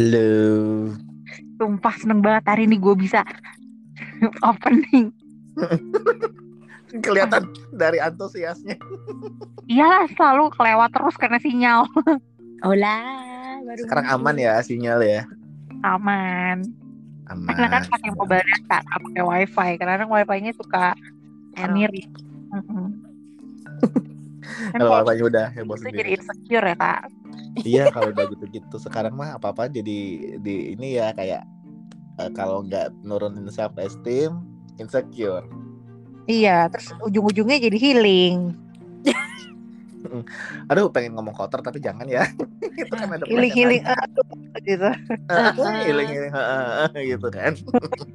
[0.00, 0.32] Halo.
[1.60, 3.20] Sumpah seneng banget hari ini gue bisa
[4.48, 5.12] opening.
[7.04, 8.80] Kelihatan dari antusiasnya.
[9.68, 11.84] Iyalah selalu kelewat terus karena sinyal.
[12.64, 12.96] Hola,
[13.60, 14.24] baru Sekarang muncul.
[14.24, 15.28] aman ya sinyal ya.
[15.84, 16.64] Aman.
[17.28, 17.52] Aman.
[17.52, 19.70] Karena kan pakai mobile data, pakai wifi.
[19.76, 20.96] Karena wifi-nya suka.
[21.60, 21.76] Kan
[24.80, 26.16] Kalau bapaknya udah heboh itu jadi sendiri.
[26.16, 27.19] insecure ya kak.
[27.66, 29.98] Iya kalau udah gitu-gitu sekarang mah apa-apa jadi
[30.38, 31.42] di ini ya kayak
[32.22, 34.46] eh, kalau nggak nurunin self esteem
[34.78, 35.44] insecure.
[36.30, 38.54] Iya, terus ujung-ujungnya jadi healing.
[40.70, 42.24] Aduh pengen ngomong kotor tapi jangan ya.
[42.80, 43.82] Itu kan ada Healing healing
[44.64, 44.90] gitu.
[45.84, 46.32] Healing healing
[46.94, 47.52] gitu kan.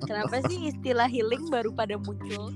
[0.08, 2.52] Kenapa sih istilah healing baru pada muncul?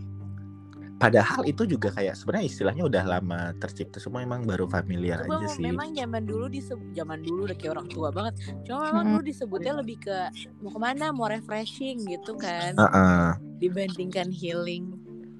[0.99, 5.47] Padahal itu juga kayak sebenarnya istilahnya udah lama tercipta cuma emang baru familiar Cuma aja
[5.47, 5.63] sih.
[5.63, 8.33] memang zaman dulu disebut zaman dulu udah kayak orang tua banget.
[8.67, 9.13] Cuma memang Mm-mm.
[9.15, 10.17] dulu disebutnya lebih ke
[10.59, 13.25] mau ke mana, mau refreshing gitu kan, Heeh.
[13.57, 14.91] dibandingkan healing.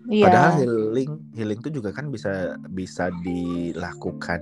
[0.07, 0.25] Iya.
[0.25, 4.41] Padahal healing healing tuh juga kan bisa bisa dilakukan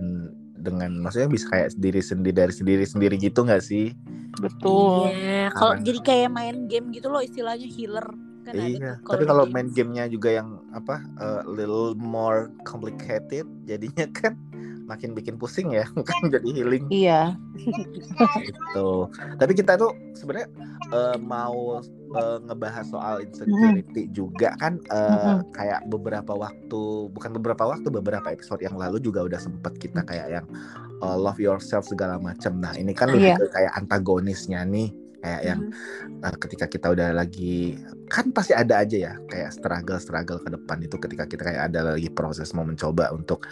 [0.58, 3.94] dengan maksudnya bisa kayak sendiri sendiri dari sendiri sendiri gitu nggak sih?
[4.38, 5.10] Betul.
[5.12, 8.06] Iya, kalau Karena- jadi kayak main game gitu loh istilahnya healer
[8.48, 8.92] kan ada iya.
[8.98, 14.40] tuh Tapi kalau main gamenya juga yang apa a little more complicated, jadinya kan
[14.88, 17.36] makin bikin pusing ya kan jadi healing Iya.
[18.48, 19.12] gitu.
[19.36, 20.48] Tapi kita tuh sebenarnya
[20.88, 21.84] eh, mau
[22.16, 25.52] eh, ngebahas soal insecurity juga kan eh, Mm-mm.
[25.52, 26.82] kayak beberapa waktu
[27.12, 30.46] bukan beberapa waktu beberapa episode yang lalu juga udah sempet kita kayak yang
[31.04, 32.56] eh, love yourself segala macam.
[32.56, 33.52] Nah ini kan lebih Iya.
[33.52, 34.88] kayak antagonisnya nih
[35.20, 36.24] kayak yang Mhm.
[36.24, 37.76] eh, ketika kita udah lagi
[38.08, 41.94] kan pasti ada aja ya kayak struggle struggle ke depan itu ketika kita kayak ada
[41.94, 43.44] lagi proses mau mencoba untuk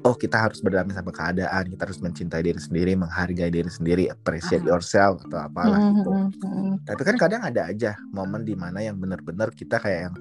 [0.00, 4.64] oh kita harus berdamai sama keadaan kita harus mencintai diri sendiri menghargai diri sendiri appreciate
[4.64, 4.74] Ah.
[4.74, 6.74] yourself atau apalah Mm, gitu mm, mm.
[6.88, 10.14] tapi kan kadang ada aja momen di mana yang benar-benar kita kayak yang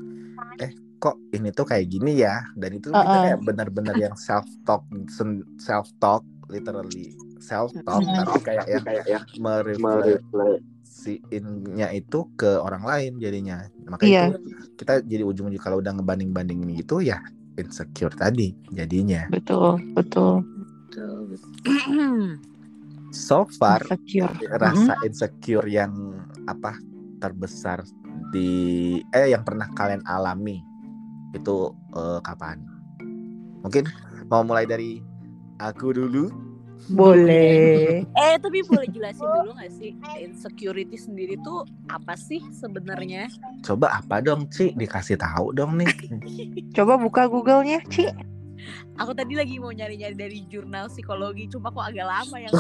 [0.59, 3.24] eh kok ini tuh kayak gini ya dan itu kita Uh-uh.
[3.24, 4.84] kayak benar-benar yang self talk
[5.58, 8.19] self talk literally self talk Mm.
[8.19, 9.24] tapi kayak yang kayak yang
[11.00, 14.24] merefleksiinnya itu ke orang lain jadinya makanya Iya.
[14.28, 14.38] itu
[14.76, 17.24] kita jadi ujung-ujung kalau udah ngebanding-bandingin gitu ya
[17.56, 20.44] insecure tadi jadinya Betul, betul.
[20.90, 21.50] Betul, betul.
[23.14, 24.34] so far Insecure.
[24.58, 25.92] rasa insecure yang
[26.46, 26.76] apa
[27.20, 27.84] terbesar
[28.31, 28.50] di
[29.12, 30.60] eh yang pernah kalian alami
[31.34, 32.58] itu eh, kapan?
[33.62, 33.86] Mungkin
[34.31, 34.98] mau mulai dari
[35.60, 36.49] aku dulu.
[36.88, 38.01] Boleh.
[38.07, 43.28] Eh tapi boleh jelasin dulu gak sih insecurity sendiri tuh apa sih sebenarnya?
[43.62, 44.72] Coba apa dong, Ci?
[44.73, 45.91] Dikasih tahu dong nih.
[46.78, 48.07] Coba buka Google-nya, Ci.
[49.00, 52.51] Aku tadi lagi mau nyari-nyari dari jurnal psikologi, cuma kok agak lama yang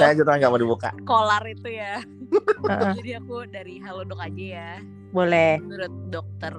[0.00, 0.90] Saya juga nggak mau dibuka.
[1.04, 2.00] kolar itu ya.
[2.96, 4.70] Jadi aku dari Halodoc aja ya.
[5.12, 5.60] Boleh.
[5.60, 6.50] Menurut dokter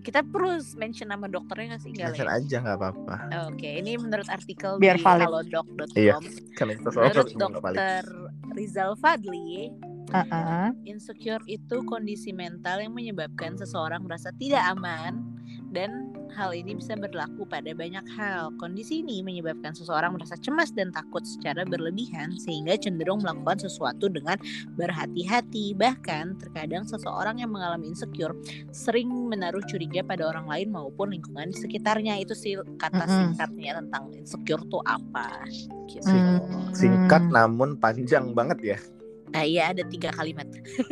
[0.00, 2.36] kita perlu mention nama dokternya nggak sih enggak Mention ya?
[2.40, 3.16] aja nggak apa-apa.
[3.52, 5.26] Oke, ini menurut artikel Biar di valid.
[5.28, 5.96] halodoc.com.
[5.96, 6.16] Iya.
[6.60, 8.02] Menurut dokter
[8.52, 9.70] Rizal Fadli,
[10.10, 10.66] Heeh.
[10.84, 15.22] insecure itu kondisi mental yang menyebabkan seseorang merasa tidak aman
[15.70, 18.54] dan hal ini bisa berlaku pada banyak hal.
[18.56, 24.38] Kondisi ini menyebabkan seseorang merasa cemas dan takut secara berlebihan sehingga cenderung melakukan sesuatu dengan
[24.78, 25.74] berhati-hati.
[25.74, 28.36] Bahkan terkadang seseorang yang mengalami insecure
[28.70, 32.22] sering menaruh curiga pada orang lain maupun lingkungan di sekitarnya.
[32.22, 35.42] Itu sih kata singkatnya tentang insecure tuh apa.
[35.90, 36.06] Gitu.
[36.06, 36.70] Hmm.
[36.70, 38.78] Singkat namun panjang banget ya.
[39.30, 40.46] Ah, iya ada tiga kalimat.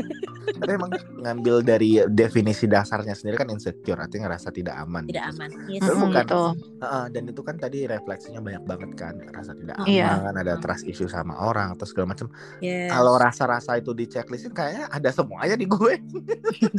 [0.58, 5.04] Tapi emang ngambil dari definisi dasarnya sendiri kan insecure, artinya ngerasa tidak aman.
[5.04, 5.34] Tidak gitu.
[5.36, 5.50] aman.
[5.66, 5.80] Yes.
[5.82, 6.48] Terus Mm, bukan betul.
[6.78, 10.10] Heeh, dan itu kan tadi refleksinya banyak banget kan rasa tidak aman, Iya.
[10.32, 12.30] ada trust issue sama orang atau segala macam.
[12.58, 12.88] Yes.
[12.88, 15.94] Kalau rasa-rasa itu di checklistin kayaknya ada semuanya di gue.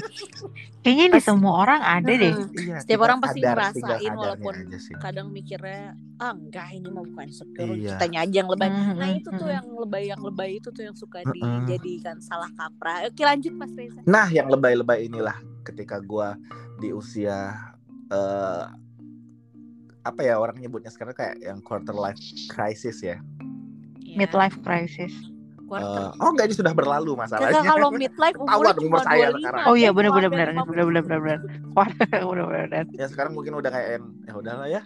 [0.79, 2.33] Kayaknya di semua orang ada deh.
[2.55, 4.95] Iya, Setiap orang pasti ngerasain walaupun aja sih.
[4.95, 7.95] kadang mikirnya ah enggak ini mah bukan insecure Iya.
[7.95, 9.55] kitanya aja yang lebay Mm, nah mm, itu tuh mm.
[9.55, 11.65] yang lebay yang lebay itu tuh yang suka Mm-mm.
[11.65, 15.35] dijadikan salah kaprah oke lanjut mas Reza Nah, yang lebay-lebay inilah
[15.65, 16.37] ketika gua
[16.77, 17.57] di usia
[18.09, 18.65] eh
[19.99, 22.17] apa ya orang nyebutnya sekarang kayak yang quarter life
[22.49, 23.19] crisis ya.
[23.99, 24.15] Iya.
[24.17, 25.13] Midlife crisis.
[25.69, 26.17] Quarter.
[26.17, 27.61] Eh, oh enggak ini sudah berlalu masalahnya.
[27.61, 29.61] kalau midlife umur cuma saya 25, sekarang.
[29.69, 31.19] Oh iya benar benar benar benar benar benar
[32.49, 32.85] benar.
[32.97, 34.81] Ya sekarang mungkin udah kayak yang ya udahlah ya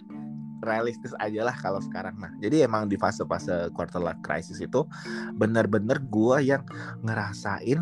[0.64, 4.82] realistis aja lah kalau sekarang nah jadi emang di fase-fase quarter life crisis itu
[5.36, 6.64] bener-bener gua yang
[7.04, 7.80] ngerasain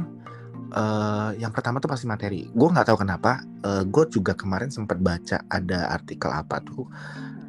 [0.72, 4.96] eh yang pertama tuh pasti materi gue nggak tahu kenapa eh gue juga kemarin sempat
[5.04, 6.88] baca ada artikel apa tuh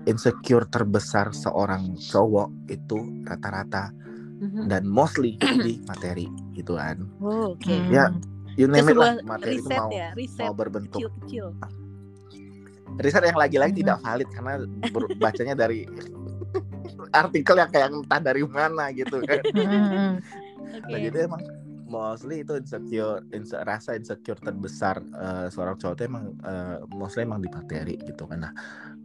[0.04, 3.96] insecure terbesar seorang cowok itu rata-rata
[4.44, 4.68] Mhm.
[4.68, 7.72] dan mostly di materi gitu kan Oh, Oke.
[7.72, 7.96] Hmm.
[7.96, 8.12] Ya,
[8.60, 11.56] you Itu name it lah materi itu mau ya, riset mau berbentuk kecil-kecil.
[13.00, 13.80] Riset yang lagi-lagi Mhm.
[13.82, 14.54] tidak valid karena
[15.18, 15.88] bacanya dari
[17.12, 20.18] artikel yang kayak entah dari mana gitu kan Hmm.
[20.74, 20.90] Oke.
[20.90, 21.42] Nah, jadi emang
[21.86, 27.46] mostly itu insecure, inse- rasa insecure terbesar eh, seorang cowok itu emang eh, mostly emang
[27.46, 28.50] di materi gitu kan.
[28.50, 28.54] Nah,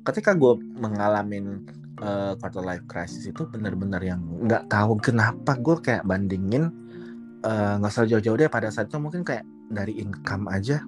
[0.00, 1.60] ketika gue mengalami
[2.00, 6.72] eh, quarter life crisis itu benar-benar yang nggak tahu kenapa gue kayak bandingin
[7.38, 10.82] nggak usah jauh-jauh deh pada saat itu mungkin kayak dari income aja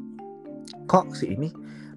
[0.91, 1.49] kok si ini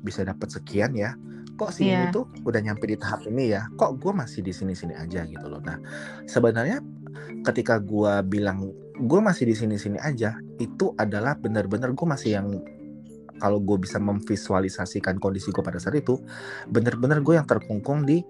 [0.04, 1.16] bisa dapat sekian ya
[1.56, 2.14] kok si ini Iya.
[2.14, 5.62] tuh udah nyampe di tahap ini ya kok gue masih di sini-sini aja gitu loh
[5.62, 5.78] nah
[6.26, 6.82] sebenarnya
[7.46, 12.48] ketika gue bilang gue masih di sini-sini aja itu adalah benar-benar gue masih yang
[13.42, 16.18] kalau gue bisa memvisualisasikan kondisi gue pada saat itu
[16.70, 18.22] benar-benar gue yang terkungkung di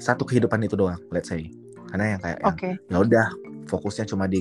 [0.00, 1.48] satu kehidupan itu doang let's say
[1.92, 2.70] karena yang kayak Oke.
[2.88, 3.26] ya udah
[3.68, 4.40] fokusnya cuma di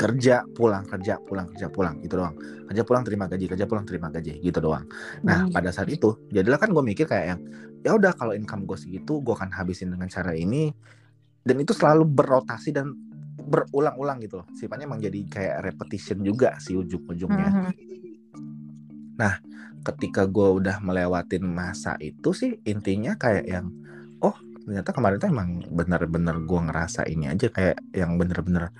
[0.00, 2.32] kerja pulang kerja pulang kerja pulang gitu doang
[2.72, 4.88] kerja pulang terima gaji kerja pulang terima gaji gitu doang
[5.20, 5.52] nah Hmm.
[5.52, 7.40] pada saat itu jadilah kan gue mikir kayak yang
[7.84, 10.72] ya udah kalau income gue segitu gue akan habisin dengan cara ini
[11.44, 12.96] dan itu selalu berrotasi dan
[13.40, 17.50] berulang-ulang gitu loh sifatnya emang jadi kayak repetition juga sih ujung-ujungnya
[19.20, 19.36] Hmm.
[19.84, 23.68] ketika gue udah melewatin masa itu sih intinya kayak yang
[24.24, 24.32] oh
[24.64, 28.72] ternyata kemarin tuh emang bener-bener gue ngerasa ini aja kayak yang bener-bener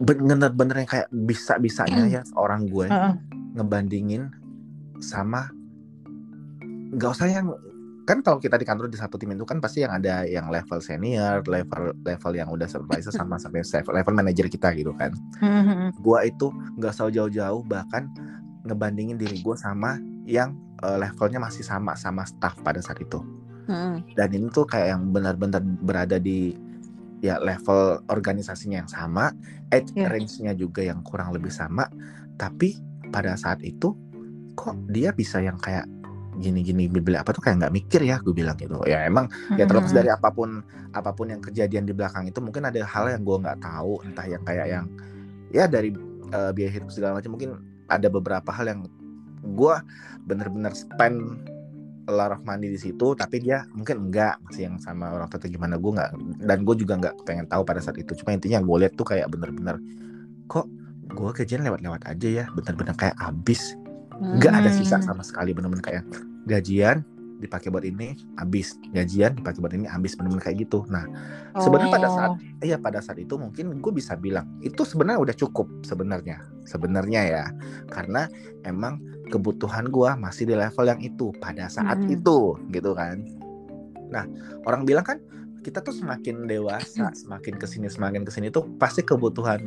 [0.00, 3.14] bener-bener yang kayak bisa-bisanya ya orang gue Heeh.
[3.60, 4.32] ngebandingin
[5.04, 5.52] sama
[6.96, 7.52] nggak usah yang
[8.08, 10.82] kan kalau kita di kantor di satu tim itu kan pasti yang ada yang level
[10.82, 15.14] senior, level level yang udah supervisor sama sampai level, level manager kita gitu kan.
[15.38, 15.94] Hmm.
[16.02, 16.50] Gua itu
[16.80, 18.10] nggak usah jauh-jauh bahkan
[18.66, 23.22] ngebandingin diri gue sama yang eh, levelnya masih sama sama staff pada saat itu.
[23.70, 24.02] Hmm.
[24.18, 26.58] Dan ini tuh kayak yang benar-benar berada di
[27.20, 29.32] ya level organisasinya yang sama,
[29.68, 30.08] age Iya.
[30.08, 31.84] range-nya juga yang kurang lebih sama,
[32.36, 32.76] tapi
[33.08, 33.92] pada saat itu
[34.54, 35.84] kok dia bisa yang kayak
[36.38, 39.28] gini-gini beli apa tuh kayak nggak mikir ya gue bilang gitu ya emang
[39.58, 39.98] ya terlepas Hmm.
[40.00, 40.64] dari apa pun
[40.94, 44.24] apa pun yang kejadian di belakang itu mungkin ada hal yang gue nggak tahu entah
[44.24, 44.84] yang kayak yang
[45.52, 45.92] ya dari
[46.30, 48.80] eh, biaya hidup segala macam mungkin ada beberapa hal yang
[49.42, 49.74] gue
[50.24, 51.44] bener-bener spend
[52.18, 55.92] of money di situ tapi dia mungkin enggak masih yang sama orang tua gimana gue
[55.94, 56.10] nggak
[56.42, 59.30] dan gue juga nggak pengen tahu pada saat itu cuma intinya gue lihat tuh kayak
[59.30, 59.78] bener-bener
[60.50, 60.66] kok
[61.10, 63.74] gue gajian lewat-lewat aja ya bener-bener kayak abis
[64.20, 65.06] nggak ada sisa Hmm.
[65.06, 66.04] sama sekali bener-bener kayak
[66.44, 67.02] gajian
[67.40, 70.84] dipakai buat ini habis gajian dipakai buat ini habis bener-bener kayak gitu.
[70.92, 71.08] Nah
[71.56, 72.38] sebenarnya pada saat Oh.
[72.62, 77.44] iya pada saat itu mungkin gue bisa bilang itu sebenarnya udah cukup sebenarnya sebenarnya ya.
[77.88, 78.28] Karena
[78.68, 79.00] emang
[79.32, 82.14] kebutuhan gue masih di level yang itu pada saat Mm-mm.
[82.20, 83.24] itu gitu kan.
[84.12, 84.28] Nah
[84.68, 85.18] orang bilang kan
[85.60, 89.60] kita tuh semakin dewasa semakin ke sini semakin ke sini tuh pasti kebutuhan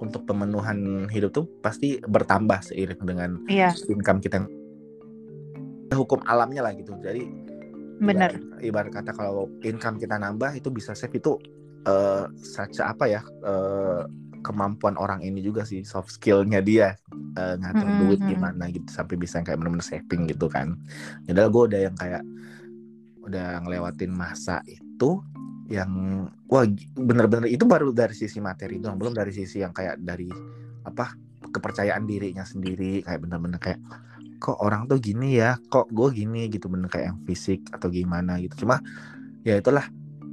[0.00, 4.44] untuk pemenuhan hidup tuh pasti bertambah seiring dengan Iya, income kita
[5.94, 7.22] hukum alamnya lah gitu jadi
[8.02, 8.34] benar.
[8.34, 11.38] ibarat, ibarat kata kalau income kita nambah itu bisa save itu
[11.86, 14.02] eh saja apa ya eh,
[14.42, 16.98] kemampuan orang ini juga sih soft skillnya dia
[17.38, 18.32] eh, ngatur Mm-mm, duit mm-mm.
[18.34, 20.74] gimana gitu sampai bisa kayak bener-bener saving gitu kan
[21.30, 22.22] padahal gue udah yang kayak
[23.26, 25.22] udah ngelewatin masa itu
[25.66, 25.90] yang
[26.46, 26.62] wah
[26.94, 30.30] bener-bener itu baru dari sisi materi doang belum dari sisi yang kayak dari
[30.86, 31.18] apa
[31.50, 33.82] kepercayaan dirinya sendiri kayak bener-bener kayak
[34.36, 35.58] kok orang tuh gini ya?
[35.58, 36.48] Kok gue gini?
[36.48, 38.66] Gitu bener kayak yang fisik atau gimana gitu.
[38.66, 38.80] Cuma
[39.46, 39.86] ya itulah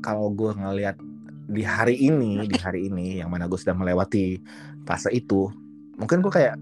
[0.04, 1.00] kalau gue ngelihat
[1.48, 4.40] di hari ini di hari ini yang mana gue sudah melewati
[4.88, 5.52] fase itu
[6.00, 6.56] mungkin gue kayak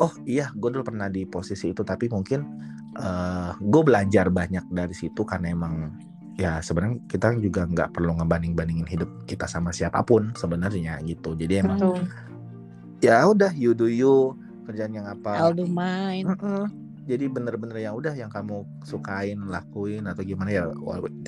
[0.00, 2.40] oh iya gue dulu pernah di posisi itu tapi mungkin
[2.96, 5.94] eh gue belajar banyak dari situ karena emang
[6.40, 11.36] ya sebenarnya kita juga nggak perlu ngebanding bandingin hidup kita sama siapa pun sebenarnya gitu.
[11.36, 12.00] Jadi emang Betul.
[13.04, 14.32] ya udah you do you
[14.70, 16.30] kerjaan yang apa I'll do mine.
[16.30, 16.70] Mm-mm.
[17.10, 20.62] Jadi bener-bener yang udah yang kamu sukain, lakuin atau gimana ya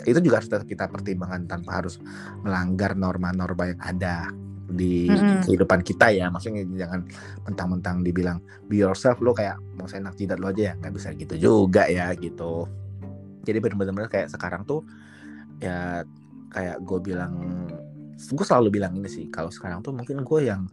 [0.06, 1.98] itu juga harus tetap kita pertimbangkan tanpa harus
[2.46, 4.30] melanggar norma-norma yang ada
[4.70, 5.42] di Mm-mm.
[5.42, 6.30] kehidupan kita ya.
[6.30, 7.02] Maksudnya jangan
[7.42, 8.38] mentang-mentang dibilang
[8.70, 12.14] be yourself lo kayak mau seenak jidat lo aja ya nggak bisa gitu juga ya
[12.14, 12.70] gitu.
[13.42, 14.86] Jadi bener-bener kayak sekarang tuh
[15.58, 16.06] ya
[16.54, 17.34] kayak gue bilang
[18.22, 20.70] gue selalu bilang ini sih kalau sekarang tuh mungkin gue yang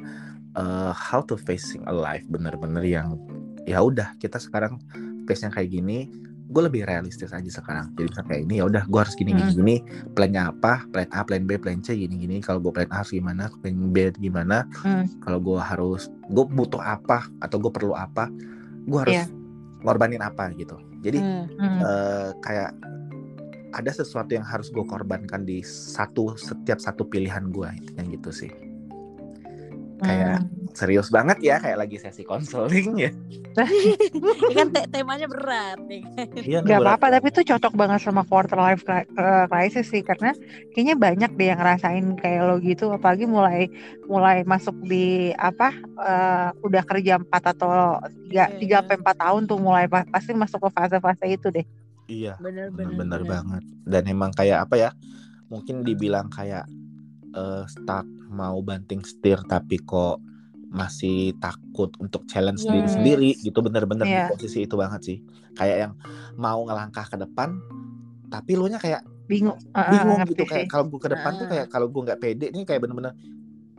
[0.56, 3.18] uh, how to facing a life bener-bener yang
[3.66, 4.80] ya udah kita sekarang
[5.26, 6.10] face nya kayak gini
[6.50, 9.54] gue lebih realistis aja sekarang jadi misalnya kayak ini ya udah gue harus gini gini
[9.54, 9.60] Hmm.
[9.62, 9.76] gini
[10.18, 13.14] plannya apa plan A plan B plan C gini gini kalau gue plan A harus
[13.14, 15.06] gimana plan B gimana Hmm.
[15.22, 18.34] kalau gue harus gue butuh apa atau gue perlu apa
[18.90, 19.26] gue harus Iya.
[19.86, 20.74] ngorbanin apa gitu
[21.06, 21.46] jadi Hmm.
[21.54, 21.80] Hmm.
[21.86, 22.72] eh, kayak
[23.70, 28.50] ada sesuatu yang harus gue korbankan di satu setiap satu pilihan gue intinya gitu sih
[30.00, 30.48] kayak Hmm.
[30.72, 33.12] serius banget ya kayak lagi sesi konseling ya.
[34.40, 36.28] Ini kan te- temanya berat ya kan?
[36.40, 39.04] Iya, Gak apa-apa, tapi itu cocok banget sama quarter life eh,
[39.48, 40.32] crisis sih, karena
[40.72, 43.68] kayaknya banyak deh yang ngerasain kayak lo gitu, apalagi mulai
[44.06, 48.80] mulai masuk di apa, eh, udah kerja 4 atau tiga Iya, tiga iya.
[48.80, 51.66] sampai empat tahun tuh mulai pa- pasti masuk ke fase-fase itu deh.
[52.06, 52.34] Iya.
[52.40, 53.22] bener bener bener bener.
[53.28, 54.90] banget dan emang kayak apa ya
[55.46, 56.66] mungkin dibilang kayak
[57.32, 60.22] eh, stuck mau banting setir tapi kok
[60.70, 62.94] masih takut untuk challenge diri Yes.
[62.94, 64.30] sendiri gitu bener-bener di Iya.
[64.30, 65.18] posisi itu banget sih
[65.54, 65.94] kayak yang
[66.36, 67.58] mau ngelangkah ke depan
[68.28, 70.46] tapi lu nya kayak Bingung, eh, bingung gitu sih.
[70.48, 71.50] kayak kalau gue ke depan tuh Ah.
[71.52, 73.14] kayak kalau gue nggak pede nih kayak bener-bener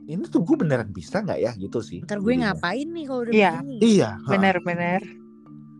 [0.04, 2.54] ini tuh gue beneran bisa nggak ya gitu sih Ntar gue jadinya.
[2.54, 3.52] ngapain nih kalau udah Iya.
[3.57, 3.76] begini?
[3.80, 4.11] iya.
[4.25, 5.00] Bener-bener.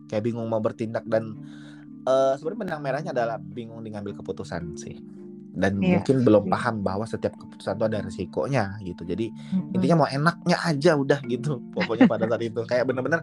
[0.07, 1.35] kayak bingung mau bertindak dan
[2.01, 4.99] eh sebenarnya benang merahnya adalah bingung di ngambil keputusan sih
[5.51, 5.99] dan Iya.
[5.99, 9.75] mungkin belum paham bahwa setiap keputusan itu ada resikonya gitu jadi Mm-mm.
[9.75, 13.19] intinya mau enaknya aja udah gitu pokoknya pada saat itu kayak bener-bener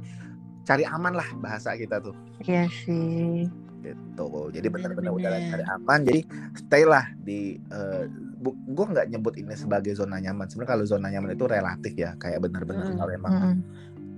[0.63, 3.49] cari aman lah bahasa kita tuh Iya sih.
[3.79, 6.21] gitu jadi bener-bener udah cari aman jadi
[6.55, 7.57] stay lah di
[8.45, 12.39] gue nggak nyebut ini sebagai zona nyaman sebenarnya kalau zona nyaman itu relatif ya kayak
[12.41, 12.99] bener-bener Mm.
[12.99, 13.57] kalau emang Mm-mm.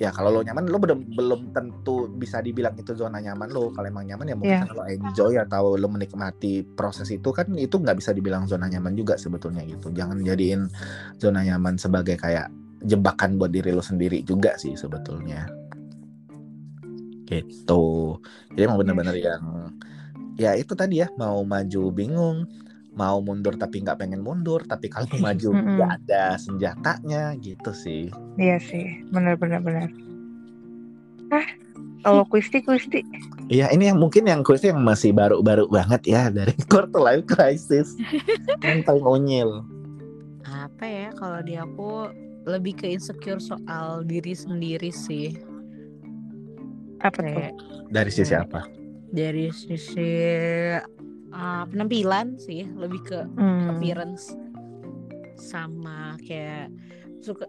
[0.01, 3.85] Ya kalau lo nyaman lo belum belum tentu bisa dibilang itu zona nyaman lo kalau
[3.85, 4.61] emang nyaman ya mungkin Iya.
[4.65, 8.97] karena lo enjoy atau lo menikmati proses itu kan itu nggak bisa dibilang zona nyaman
[8.97, 10.73] juga sebetulnya gitu jangan jadiin
[11.21, 12.49] zona nyaman sebagai kayak
[12.81, 15.45] jebakan buat diri lo sendiri juga sih sebetulnya
[17.29, 18.17] gitu
[18.57, 19.27] jadi emang bener-bener Yes.
[19.37, 19.45] yang
[20.41, 22.49] ya itu tadi ya mau maju bingung
[23.01, 28.61] mau mundur tapi nggak pengen mundur tapi kalau maju nggak ada senjatanya gitu sih Iya
[28.61, 29.89] sih, bener-bener bener.
[31.31, 31.47] Ah,
[32.03, 33.01] kalau Kuisti Kuisti,
[33.47, 37.95] Iya, ini yang mungkin yang kuis yang masih baru-baru banget ya dari quarter life crisis.
[38.67, 39.63] yang paling unyil.
[40.43, 42.11] Apa ya kalau di aku
[42.47, 45.35] lebih ke insecure soal diri sendiri sih.
[47.01, 47.33] apa tuh?
[47.33, 47.55] Kayak
[47.89, 48.61] Dari sisi apa?
[49.11, 50.07] dari sisi
[51.31, 53.71] uh, penampilan sih, lebih ke Hmm.
[53.71, 54.35] appearance
[55.41, 56.69] sama kayak
[57.21, 57.49] suka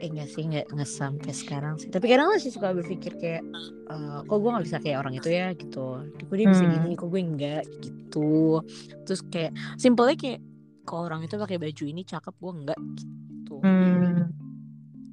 [0.00, 3.44] eh enggak sih nggak nggak sampai sekarang sih tapi kadang masih suka berpikir kayak
[3.92, 6.72] eh, kok gue nggak bisa kayak orang itu ya gitu kok dia bisa Hmm.
[6.72, 8.64] gini kok gue enggak gitu
[9.04, 10.40] terus kayak simpelnya kayak
[10.88, 13.04] kok orang itu pakai baju ini cakep gue enggak gitu.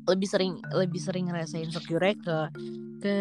[0.07, 2.37] Lebih sering lebih sering ngerasain insecure ke
[2.97, 3.15] ke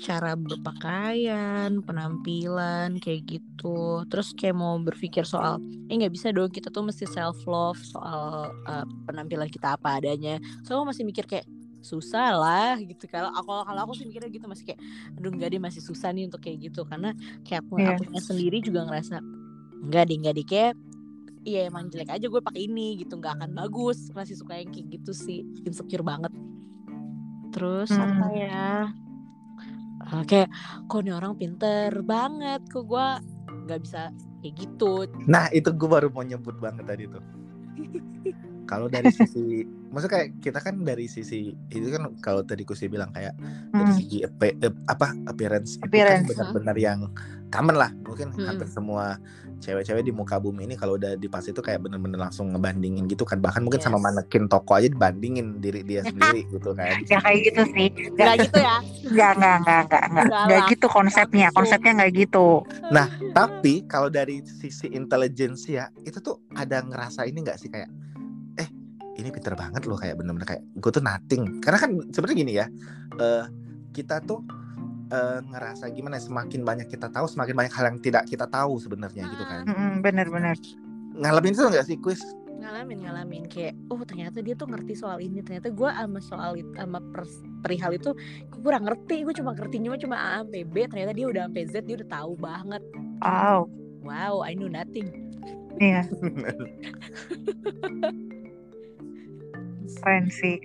[0.00, 4.06] cara berpakaian penampilan kayak gitu.
[4.08, 5.60] Terus kayak mau berpikir soal
[5.90, 10.40] eh nggak bisa dong kita tuh mesti self love soal uh, penampilan kita apa adanya.
[10.64, 11.44] So aku masih mikir kayak
[11.80, 13.04] susah lah gitu.
[13.08, 14.80] Kalau aku kalau aku sih mikirnya gitu masih kayak
[15.16, 16.88] aduh enggak deh masih susah nih untuk kayak gitu.
[16.88, 17.12] Karena
[17.44, 17.96] kayak aku Iya.
[18.00, 19.20] akunya sendiri juga ngerasa
[19.84, 20.72] enggak deh enggak deh kayak
[21.42, 24.88] iya emang jelek aja gue pakai ini gitu nggak akan bagus masih suka yang kayak
[24.92, 26.32] gitu sih insecure banget
[27.50, 28.02] terus Hmm.
[28.02, 28.68] apa ya
[30.00, 30.48] Ah, kayak
[30.88, 33.06] kok nih orang pinter banget kok gue
[33.68, 34.08] nggak bisa
[34.40, 37.20] kayak gitu Nah, itu gue baru mau nyebut banget tadi tuh.
[38.70, 43.10] Kalau dari sisi maksudnya kayak kita kan dari sisi itu kan kalau tadi Kusi bilang
[43.10, 43.34] kayak
[43.68, 43.90] dari Hmm.
[43.92, 46.98] segi appe- eh, apa appearance, Appearance, itu kan benar-benar yang
[47.50, 48.46] common lah mungkin Hmm.
[48.46, 49.18] hampir semua
[49.58, 53.26] cewek-cewek di muka bumi ini kalau udah di pas itu kayak bener-bener langsung ngebandingin gitu
[53.26, 54.04] kan bahkan mungkin sama Yes.
[54.06, 57.88] manekin toko aja dibandingin diri dia sendiri gitu kan Ya kayak gitu sih.
[58.08, 60.68] nggak gitu ya Nggak, nggak, nggak, nggak, nggak, lah.
[60.70, 61.46] gitu konsepnya.
[61.48, 61.56] Langsung.
[61.60, 62.46] Konsepnya nggak gitu.
[63.32, 67.90] tapi kalau dari sisi intelijensi ya itu tuh ada ngerasa ini nggak sih kayak
[69.20, 71.60] ini pinter banget loh kayak bener-bener kayak gue tuh nothing.
[71.60, 72.66] Karena kan sebenarnya gini ya
[73.20, 73.44] eh
[73.90, 74.40] kita tuh
[75.10, 78.80] eh, ngerasa gimana ya, semakin banyak kita tahu semakin banyak hal yang tidak kita tahu
[78.80, 79.62] sebenarnya gitu kan.
[80.00, 80.56] Bener-bener.
[81.10, 82.22] ngalamin itu nggak sih kuis?
[82.62, 83.44] Ngalamin ngalamin.
[83.50, 85.44] Kayak oh ternyata dia tuh ngerti soal ini.
[85.44, 87.02] Ternyata gue sama soal itu sama
[87.60, 88.14] perihal itu
[88.46, 89.26] gue kurang ngerti.
[89.26, 90.86] Gue cuma ngertinya cuma A sampai B.
[90.86, 92.82] Ternyata dia udah sampai Z dia udah tahu banget.
[93.20, 93.68] Wow.
[94.06, 95.30] wow I know nothing.
[95.80, 96.04] Iya,
[99.98, 100.56] keren sih.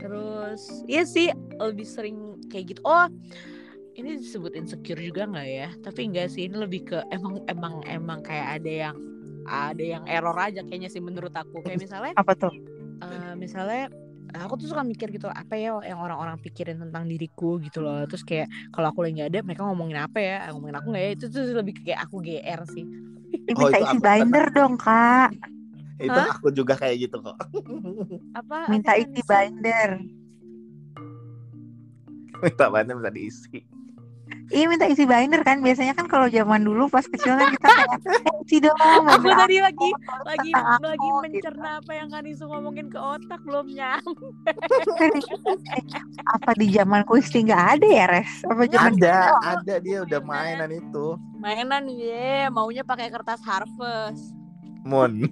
[0.00, 1.28] terus iya sih
[1.60, 2.16] lebih sering
[2.48, 2.80] kayak gitu.
[2.88, 3.06] Oh
[3.98, 5.68] ini disebut insecure juga nggak ya?
[5.84, 8.96] Tapi enggak sih ini lebih ke emang emang emang kayak ada yang
[9.44, 11.60] ada yang error aja kayaknya sih menurut aku.
[11.66, 12.54] Kayak misalnya Apa tuh?
[13.04, 13.90] eh, misalnya
[14.36, 18.04] aku tuh suka mikir gitu apa ya yang orang-orang pikirin tentang diriku gitu loh.
[18.10, 20.36] Terus kayak kalau aku lagi nggak ada mereka ngomongin apa ya?
[20.54, 21.10] Ngomongin aku nggak ya?
[21.18, 22.84] Itu tuh lebih kayak aku gr sih.
[23.50, 25.30] Ih, Oh, minta itu isi binder dong, Kak.
[26.00, 26.32] Itu Hah?
[26.32, 27.36] aku juga kayak gitu kok
[28.32, 30.00] apa Minta isi binder.
[32.40, 33.58] minta banget bisa diisi
[34.50, 37.98] Iya minta isi binder kan biasanya kan kalau zaman dulu pas kecil kan kita kayak
[38.42, 38.74] isi dong
[39.14, 41.22] Aku binder tadi lagi aku, lagi aku, lagi gitu.
[41.22, 44.50] mencerna apa yang Kanisu ngomongin ke otak belum nyampe.
[45.70, 45.82] Eh,
[46.34, 48.30] apa di zaman kuisti nggak ada ya res?
[48.42, 49.50] Apa zaman ada kita?
[49.54, 51.06] ada dia udah mainan itu
[51.38, 54.34] Mainan ye, maunya pakai kertas harvest
[54.84, 55.12] Moon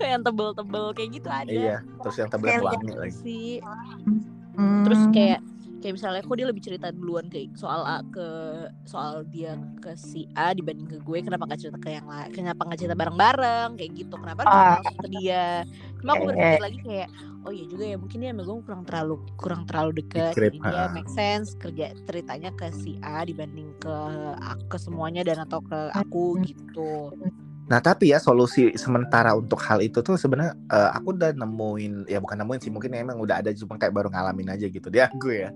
[0.00, 1.50] yang tebel-tebel kayak gitu ada.
[1.52, 3.50] iya terus yang Kayak wangi lagi sih.
[4.56, 4.84] Hmm.
[4.88, 5.40] Terus kayak
[5.80, 8.28] kayak misalnya kok dia lebih cerita duluan kayak soal A ke
[8.84, 12.60] soal dia ke si A dibanding ke gue kenapa nggak cerita ke yang lain kenapa
[12.62, 14.76] nggak cerita bareng-bareng kayak gitu kenapa Ah.
[14.78, 15.64] langsung ke dia
[15.98, 16.28] cuma aku Eh.
[16.30, 17.08] berpikir lagi kayak
[17.40, 20.82] oh iya juga ya mungkin dia sama gue kurang terlalu kurang terlalu dekat jadi dia
[20.84, 20.92] ha.
[20.92, 23.96] make sense kerja ceritanya ke si A dibanding ke
[24.38, 26.44] aku ke semuanya dan atau ke aku Hmm.
[26.44, 26.92] gitu
[27.70, 32.18] Nah tapi ya solusi sementara untuk hal itu tuh sebenarnya eh, aku udah nemuin ya
[32.18, 35.46] bukan nemuin sih mungkin emang udah ada cuma kayak baru ngalamin aja gitu dia gue
[35.46, 35.50] ya.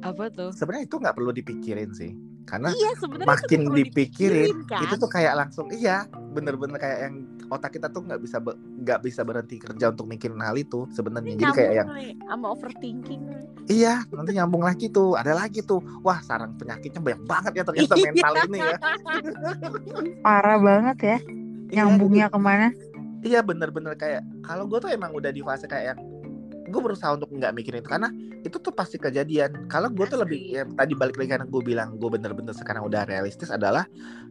[0.00, 2.16] apa tuh Sebenarnya itu nggak perlu dipikirin sih
[2.48, 4.82] karena iya sebenarnya itu makin perlu dipikirin kan?
[4.82, 7.14] itu tuh kayak langsung iya bener-bener kayak yang
[7.52, 11.36] otak kita tuh nggak bisa be- nggak bisa berhenti kerja untuk mikirin hal itu sebenarnya
[11.36, 11.88] jadi kayak yang
[12.24, 13.20] sama overthinking
[13.68, 17.94] iya nanti nyambung lagi tuh ada lagi tuh wah sarang penyakitnya banyak banget ya ternyata
[17.94, 18.04] Iya.
[18.08, 18.76] mental ini ya
[20.24, 21.18] parah banget ya
[21.70, 22.68] Iya, nyambungnya ke mana?
[23.20, 26.00] Iya bener-bener kayak kalau gue tuh emang udah di fase kayak yang
[26.70, 28.08] gue berusaha untuk nggak mikirin itu karena
[28.40, 29.66] itu tuh pasti kejadian.
[29.68, 33.04] Kalau gue tuh lebih ya, tadi balik lagi karena gue bilang gue bener-bener sekarang udah
[33.04, 33.84] realistis adalah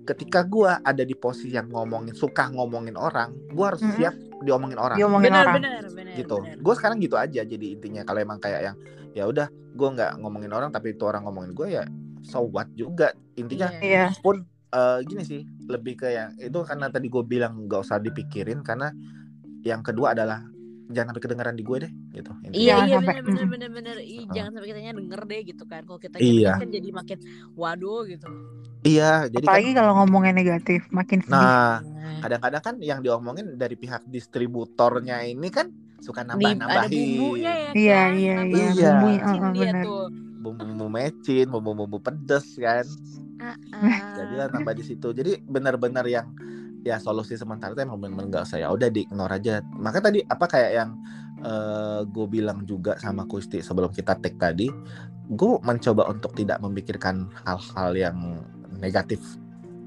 [0.08, 3.98] ketika gue ada di posisi yang ngomongin suka ngomongin orang, gue harus Mm-mm.
[4.00, 5.56] siap diomongin orang Diomongin bener, orang.
[5.62, 6.38] bener bener gitu.
[6.58, 8.76] Gue sekarang gitu aja jadi intinya kalau emang kayak yang
[9.14, 11.84] ya udah gue nggak ngomongin orang tapi itu orang ngomongin gue ya
[12.24, 14.10] so what juga intinya Iya.
[14.10, 14.22] Iya.
[14.24, 18.62] pun eh, gini sih lebih ke yang itu karena tadi gue bilang nggak usah dipikirin
[18.62, 18.90] karena
[19.62, 20.42] yang kedua adalah
[20.90, 22.58] jangan sampai kedengeran di gue deh gitu intinya.
[22.58, 24.34] Iya iya sampai- bener bener bener bener Ih, Heeh.
[24.34, 26.54] jangan sampai kitanya denger deh gitu kan kalau kita Iya.
[26.58, 27.18] kan jadi makin
[27.54, 28.26] waduh gitu
[28.82, 31.36] iya jadi kan Apalagi kalau ngomongnya negatif makin sedih.
[31.36, 31.78] nah
[32.20, 37.72] kadang-kadang kan yang diomongin dari pihak distributornya ini kan suka di, ada nambah-nambahin bumbunya ya
[37.76, 38.66] Iya, kan iya, Nambah iya.
[38.66, 39.84] Bumbunya, micin heeh, dia bener.
[39.86, 40.04] tuh
[40.52, 42.86] bumbu-bumbu mecin bumbu-bumbu pedes kan?
[43.40, 43.56] Ah,
[44.18, 45.14] jadilah nambah di situ.
[45.14, 46.34] Jadi benar-benar yang
[46.84, 48.68] ya solusi sementara itu emang benar-benar nggak usah ya.
[48.74, 49.64] Udah di ignore aja.
[49.78, 50.90] Maka tadi apa kayak yang
[52.10, 54.68] gue bilang juga sama Kusti sebelum kita take tadi
[55.30, 58.44] gue mencoba untuk tidak memikirkan hal-hal yang
[58.76, 59.24] negatif.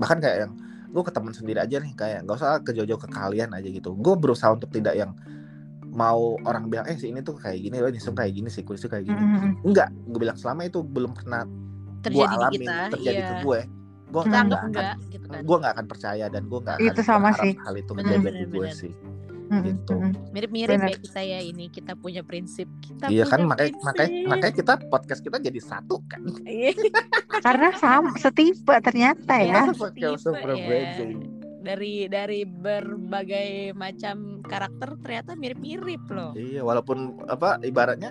[0.00, 0.52] Bahkan kayak yang
[0.92, 3.92] gue ke teman sendiri aja nih kayak nggak usah ke jauh-jauh ke kalian aja gitu.
[4.00, 5.12] Gue berusaha untuk tidak yang
[5.92, 8.88] mau orang bilang eh si ini tuh kayak gini loh Nisung kayak gini si Kusti
[8.88, 9.68] kayak gini Mm-mm.
[9.68, 13.28] enggak gue bilang selama itu belum pernah gue terjadi di alamin kita terjadi iya.
[13.28, 13.60] ke gue
[14.12, 17.02] gue anggap akan enggak gitu kan gue nggak akan percaya dan gue nggak akan Itu
[17.04, 17.52] sama sih.
[17.56, 18.74] hal itu Bener, kejadian bener, di gue bener.
[18.76, 18.92] sih
[19.52, 19.92] Mm-mm, gitu.
[19.92, 20.12] mm-mm.
[20.32, 20.88] mirip-mirip Bener.
[20.88, 24.28] ya kita ya ini kita punya prinsip kita iya kan punya makanya makanya prinsip.
[24.32, 26.72] makanya kita podcast kita jadi satu kan Iya.
[27.42, 29.66] Karena sama setipe ternyata ya.
[29.66, 30.94] Iya, Podcast setipe berbeda.
[30.94, 31.31] ya.
[31.62, 38.10] Dari dari berbagai macam karakter ternyata mirip-mirip loh iya walaupun apa ibaratnya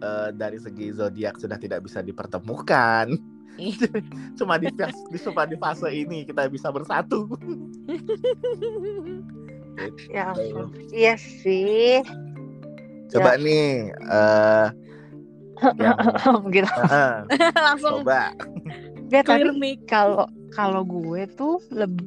[0.00, 3.12] eh, dari segi zodiak sudah tidak bisa dipertemukan
[3.60, 3.84] Iya.
[4.40, 7.28] cuma di fase di cuma di fase ini kita bisa bersatu
[10.12, 10.68] Ya ampun.
[10.92, 12.04] Iya sih.
[13.12, 14.68] coba nih eh
[15.80, 15.96] yang
[16.48, 16.64] gitu.
[16.64, 17.16] eh,
[17.56, 18.32] langsung coba
[19.20, 22.06] clear tapi kalau kalau gue tuh lebih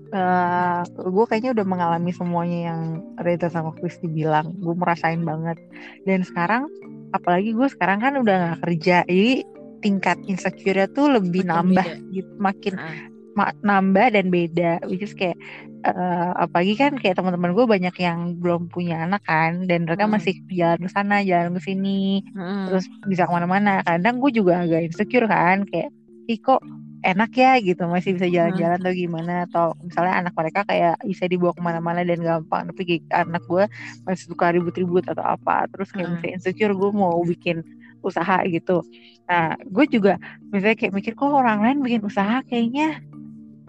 [0.86, 2.82] gue kayaknya udah mengalami semuanya yang
[3.18, 5.58] Rita sama Kristi bilang gue merasain banget
[6.04, 6.70] dan sekarang
[7.12, 9.44] apalagi gue sekarang kan udah nggak kerja jadi
[9.80, 12.12] tingkat insecure tuh lebih Makin nambah beda.
[12.12, 12.96] gitu makin Ah.
[13.36, 15.38] ma- nambah dan beda which is kayak
[15.82, 20.18] eh, apalagi kan kayak teman-teman gue banyak yang belum punya anak kan dan mereka Hmm.
[20.18, 22.66] masih jalan ke sana jalan ke sini Hmm.
[22.66, 25.94] terus bisa ke mana-mana kadang gue juga agak insecure kan kayak
[26.26, 26.58] ih kok
[27.06, 31.54] enak ya gitu masih bisa jalan-jalan atau gimana atau misalnya anak mereka kayak bisa dibawa
[31.54, 33.70] ke mana-mana dan gampang tapi kayak anak gue
[34.04, 36.14] masih suka ribut-ribut atau apa terus kayak Hmm.
[36.18, 37.62] misalnya insecure gue mau bikin
[38.02, 38.82] usaha gitu
[39.26, 40.18] nah gue juga
[40.50, 42.98] misalnya kayak mikir kok orang lain bikin usaha kayaknya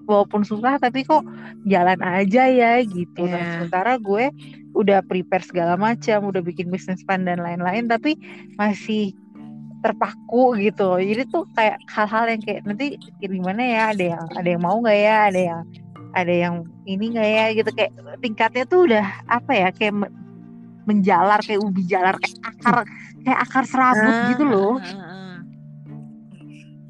[0.06, 1.26] walaupun susah tapi kok
[1.66, 3.50] jalan aja ya gitu nah Iya.
[3.58, 4.32] sementara gue
[4.72, 8.16] udah prepare segala macam udah bikin bisnis plan dan lain-lain tapi
[8.54, 9.16] masih
[9.86, 10.98] terpaku gitu.
[10.98, 12.86] Jadi tuh kayak hal-hal yang kayak nanti
[13.20, 13.82] gimana ya?
[13.90, 15.16] Ada yang ada yang mau nggak ya?
[15.30, 15.60] Ada yang
[16.12, 17.44] ada yang ini nggak ya?
[17.54, 17.70] Gitu.
[17.70, 19.68] Kayak tingkatnya tuh udah apa ya?
[19.70, 20.14] Kayak me-
[20.84, 22.76] menjalar kayak ubi jalar kayak akar
[23.20, 24.74] kayak akar serabut Ah, gitu loh.
[24.78, 25.36] ah, ah,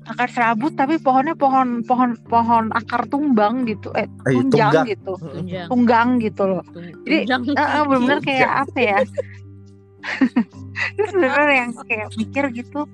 [0.07, 3.89] akar serabut tapi pohonnya pohon pohon pohon akar tumbang gitu.
[3.93, 4.87] Eh Eh, tunjang tunggang.
[4.87, 5.13] gitu.
[5.17, 5.67] Tunjang.
[5.67, 6.63] Tunggang gitu loh.
[7.03, 7.19] Jadi,
[7.57, 8.99] Heeh, bener-bener kayak apa ya
[10.97, 12.85] terus bener yang kayak mikir gitu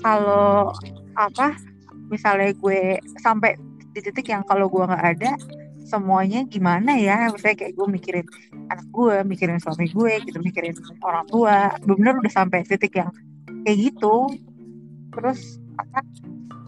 [0.00, 0.72] kalau
[1.14, 1.56] apa
[2.08, 3.54] misalnya gue sampai
[3.90, 5.34] di titik yang kalau gue nggak ada
[5.84, 8.26] semuanya gimana ya misalnya kayak gue mikirin
[8.70, 13.10] anak gue mikirin suami gue gitu mikirin orang tua benar udah sampai titik yang
[13.66, 14.30] kayak gitu
[15.10, 16.06] terus apa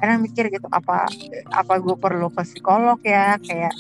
[0.03, 1.07] kadang mikir gitu apa
[1.55, 3.71] apa gue perlu ke psikolog ya kayak.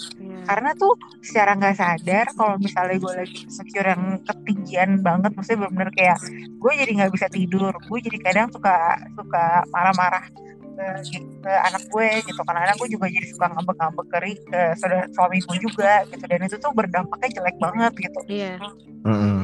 [0.42, 5.90] Karena tuh secara nggak sadar kalau misalnya gue lagi insecure yang ketinggian banget maksudnya bener-bener
[5.94, 6.18] kayak
[6.58, 7.72] gue jadi nggak bisa tidur.
[7.86, 10.24] Gue jadi kadang suka suka marah-marah
[10.72, 10.86] ke,
[11.42, 12.40] ke anak gue gitu.
[12.42, 16.24] Karena anak gue juga jadi suka ngambek-ngambek ke, ri- ke saudara suami gue juga gitu.
[16.26, 18.20] Dan itu tuh berdampaknya jelek banget gitu.
[18.28, 18.54] Iya.
[19.02, 19.40] Mm-mm.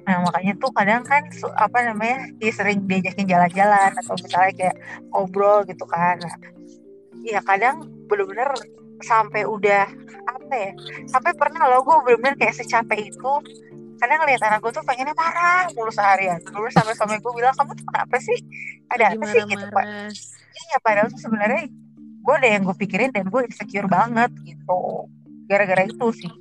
[0.00, 1.22] nah makanya tuh kadang kan
[1.54, 4.76] apa namanya dia sering diajakin jalan-jalan atau misalnya kayak
[5.12, 6.18] ngobrol gitu kan.
[6.18, 6.34] Nah,
[7.22, 8.48] ya kadang bener-bener
[9.00, 9.84] sampai udah
[10.28, 10.72] apa ya
[11.08, 13.32] sampai pernah loh gue bener-bener kayak secapek itu
[14.00, 16.40] kadang ngeliat anak gue tuh pengennya marah mulu seharian.
[16.40, 18.38] Terus sampai suami gue bilang kamu tuh kenapa sih?
[18.88, 19.40] Ada apa sih?
[19.44, 19.84] Gitu pak.
[20.56, 21.68] Iya padahal tuh sebenarnya
[22.20, 24.80] gue ada yang gue pikirin dan gue insecure banget gitu
[25.44, 26.32] gara-gara itu sih.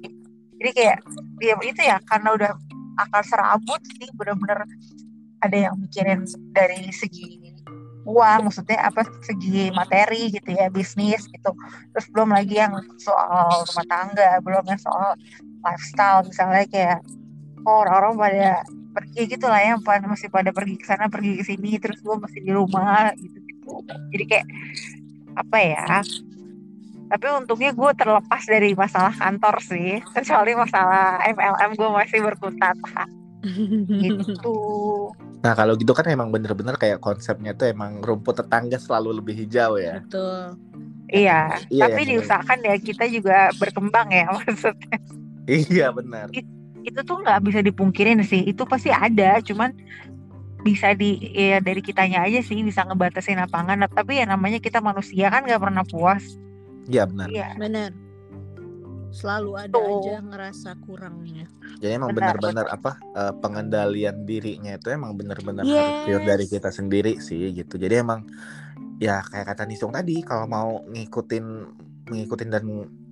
[0.59, 0.99] Jadi kayak
[1.39, 2.51] dia itu ya karena udah
[2.99, 4.63] akal serabut sih bener-bener
[5.39, 7.48] ada yang mikirin dari segi
[8.09, 11.51] uang maksudnya apa segi materi gitu ya bisnis gitu.
[11.93, 15.13] Terus belum lagi yang soal rumah tangga belum yang soal
[15.61, 16.25] lifestyle.
[16.25, 16.99] Misalnya kayak
[17.63, 18.49] oh, orang-orang pada
[18.89, 22.15] pergi gitu lah ya pada masih pada pergi ke sana pergi ke sini terus gue
[22.17, 24.47] masih di rumah gitu gitu jadi kayak
[25.37, 25.85] apa ya
[27.09, 32.77] tapi untungnya gue terlepas dari masalah kantor sih kecuali masalah MLM gue masih berkutat.
[34.03, 34.57] Gitu
[35.39, 39.79] Nah kalau gitu kan emang bener-bener kayak konsepnya tuh emang rumput tetangga selalu lebih hijau
[39.79, 40.03] ya.
[40.03, 40.59] Betul.
[41.09, 44.97] iya Iya, tapi yang diusahakan ya kita juga berkembang ya maksudnya
[45.49, 46.29] Iya benar.
[46.79, 49.73] itu tuh nggak bisa dipungkirin sih itu pasti ada cuman
[50.61, 54.61] bisa di ya dari kitanya aja sih bisa ngebatasin apa enggak Nah, tapi ya namanya
[54.61, 56.23] kita manusia kan nggak pernah puas
[56.85, 57.27] Iya benar.
[57.29, 57.89] iya Benar.
[59.09, 60.05] Selalu ada Tuh.
[60.05, 61.45] aja ngerasa kurangnya.
[61.77, 65.73] Jadi emang Benar, benar-benar apa eh, pengendalian dirinya itu emang benar-benar Yes.
[65.73, 67.75] harus pure dari kita sendiri sih gitu.
[67.75, 68.29] Jadi emang
[68.97, 71.45] ya kayak kata Nisung tadi kalau mau ngikutin
[72.05, 72.63] ngikutin dan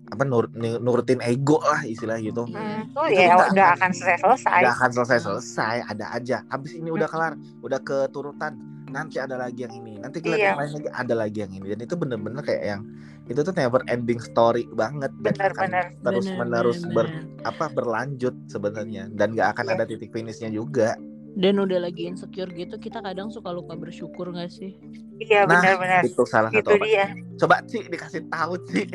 [0.08, 2.48] apa nur- nurutin ego lah istilah gitu.
[2.48, 2.86] Iya.
[2.86, 6.38] itu Itu ya nggak akan- akan selesai selesai Gak akan selesai-selesai, ada aja.
[6.48, 8.56] Habis ini udah kelar, udah keturutan,
[8.88, 10.46] nanti ada lagi yang ini, nanti kita Iya.
[10.52, 11.68] yang lain lagi ada lagi yang ini.
[11.76, 12.82] Dan itu bener-bener kayak yang
[13.28, 15.86] itu tuh never ending story banget dan Benar, akan benar.
[16.00, 17.08] terus Benar, menerus benar, ber
[17.44, 19.74] apa berlanjut sebenarnya dan gak akan Iya.
[19.76, 20.96] ada titik finishnya juga.
[21.38, 24.74] Dan udah lagi insecure gitu, kita kadang suka lupa bersyukur gak sih?
[25.22, 26.86] iya Nah, benar-benar Itu salah itu satu apa?
[26.88, 27.06] dia
[27.38, 28.86] Coba sih dikasih tahu sih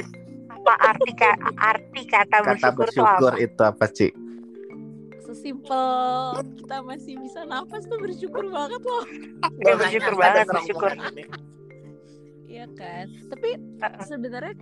[0.52, 4.10] apa arti ka- arti kata, kata bersyukur, bersyukur apa itu apa sih?
[5.42, 9.02] Sesimpel kita masih bisa nafas tuh bersyukur banget loh.
[9.58, 10.90] Ya, bersyukur banget, bersyukur.
[12.46, 13.10] Iya kan?
[13.26, 13.58] Tapi
[14.06, 14.54] sebenarnya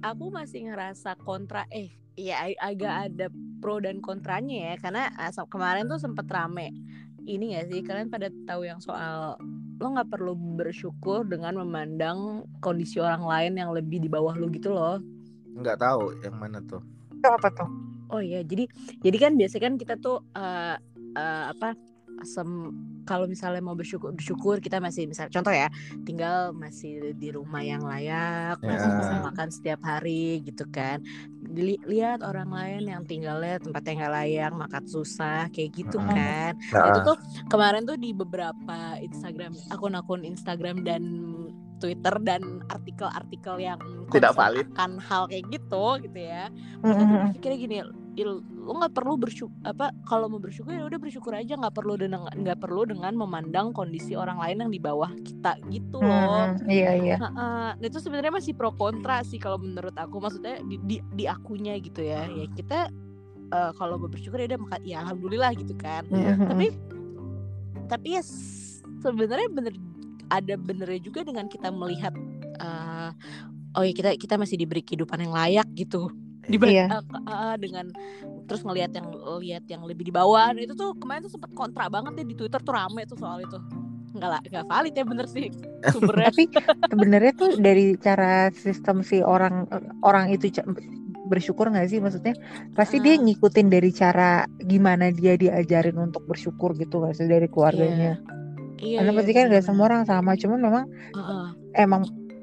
[0.00, 3.26] aku masih ngerasa kontra eh ya ag- agak ada
[3.60, 6.72] pro dan kontranya ya karena ah, se- kemarin tuh sempet rame
[7.22, 9.36] ini gak sih kalian pada tahu yang soal
[9.76, 14.72] lo nggak perlu bersyukur dengan memandang kondisi orang lain yang lebih di bawah lo gitu
[14.72, 14.96] loh
[15.52, 16.80] Nggak tahu yang mana tuh.
[17.12, 17.68] itu apa tuh
[18.12, 18.68] Oh iya, jadi
[19.00, 20.76] jadi kan biasanya kan kita tuh eh
[21.12, 21.72] eh, apa
[22.22, 22.46] sem
[23.02, 25.66] kalau misalnya mau bersyukur bersyukur kita masih misal contoh ya
[26.04, 28.94] tinggal masih di rumah yang layak masih Ya.
[28.94, 31.02] bisa makan setiap hari gitu kan
[31.42, 36.14] Dili- lihat orang lain yang tinggalnya tempat yang nggak layak makan susah kayak gitu Mm-mm.
[36.14, 37.16] kan Nah, itu tuh
[37.50, 41.02] kemarin tuh di beberapa Instagram akun-akun Instagram dan
[41.82, 44.70] Twitter dan artikel-artikel yang Tidak valid.
[44.70, 46.46] akan hal kayak gitu gitu ya
[46.78, 47.34] tuh Mm-mm.
[47.34, 47.76] berpikirnya gini
[48.12, 51.96] "Il, lo nggak perlu bersyukur apa kalau mau bersyukur ya udah bersyukur aja nggak perlu
[51.96, 56.68] dengan nggak perlu dengan memandang kondisi orang lain yang di bawah kita gitu loh Mm-mm.
[56.68, 60.96] iya iya Nah, itu sebenarnya masih pro kontra sih kalau menurut aku maksudnya di di,
[61.16, 62.92] di akunya gitu ya ya kita
[63.48, 66.36] eh, kalau mau bersyukur ya udah maka ya alhamdulillah gitu kan Iya.
[66.36, 66.48] Mm-mm.
[66.52, 66.66] tapi
[67.88, 68.22] tapi ya
[69.00, 69.74] sebenarnya bener
[70.28, 72.12] ada benernya juga dengan kita melihat
[72.60, 73.10] eh,
[73.72, 76.12] oh ya kita kita masih diberi kehidupan yang layak gitu
[76.46, 76.86] dibanding Iya.
[77.00, 77.86] ke- eh, dengan
[78.46, 79.06] terus ngelihat yang
[79.38, 82.34] lihat yang lebih di bawah Dan itu tuh kemarin tuh sempat kontra banget ya di
[82.34, 83.58] Twitter tuh rame tuh soal itu
[84.12, 85.48] nggak lah nggak valid ya bener sih
[85.88, 86.44] sumbernya tapi
[86.92, 89.64] sebenarnya tuh dari cara sistem si orang
[90.04, 90.52] orang itu
[91.24, 92.36] bersyukur nggak sih maksudnya
[92.76, 93.22] pasti dia Ah.
[93.24, 98.20] ngikutin dari cara gimana dia diajarin untuk bersyukur gitu nggak sih dari keluarganya
[98.76, 99.64] iya, karena iya, pasti kan nggak bener-bener.
[99.64, 100.84] semua orang sama cuman memang
[101.16, 101.46] Heeh.
[101.80, 102.02] emang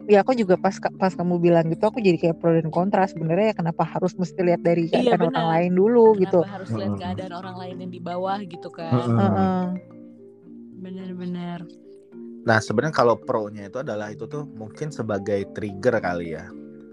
[0.10, 3.54] ya aku juga pas pas kamu bilang gitu aku jadi kayak pro dan kontra sebenarnya
[3.54, 5.54] ya kenapa harus mesti lihat dari Iya, keadaan orang benar.
[5.54, 8.90] lain dulu gitu Kenapa harus lihat keadaan orang lain yang di bawah gitu kan.
[8.98, 9.66] Heeh.
[10.80, 11.62] bener-bener
[12.40, 16.48] Nah sebenarnya kalau pro-nya itu adalah itu tuh mungkin sebagai trigger kali ya.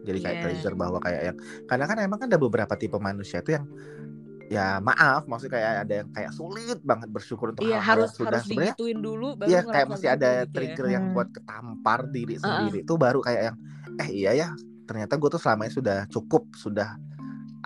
[0.04, 0.42] Jadi kayak Iya.
[0.44, 3.64] trigger bahwa kayak yang karena kan emang kan ada beberapa tipe manusia tuh yang
[4.48, 8.18] ya maaf maksudnya kayak ada yang kayak sulit banget bersyukur untuk Iya hal-hal harus yang
[8.18, 10.52] sudah harus digituin dulu baru Iya kayak masih ada gitu ya.
[10.52, 11.14] trigger yang Hmm.
[11.14, 12.42] buat ketampar diri Uh-uh.
[12.42, 13.56] sendiri itu baru kayak yang
[13.96, 14.48] eh iya ya
[14.86, 16.94] ternyata gue tuh selama ini sudah cukup sudah